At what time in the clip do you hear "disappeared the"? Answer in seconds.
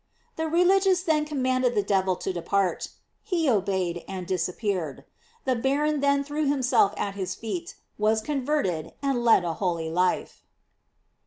4.25-5.53